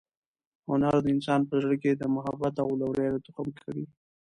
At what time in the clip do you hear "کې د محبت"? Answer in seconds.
1.81-2.55